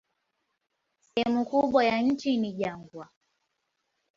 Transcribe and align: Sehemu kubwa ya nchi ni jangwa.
Sehemu 1.01 1.43
kubwa 1.45 1.85
ya 1.85 2.01
nchi 2.01 2.37
ni 2.37 2.53
jangwa. 2.53 3.09